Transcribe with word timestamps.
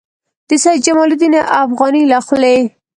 د 0.47 0.49
سید 0.63 0.77
جمال 0.85 1.09
الدین 1.11 1.35
افغاني 1.63 2.03
له 2.11 2.19
خولې. 2.25 2.57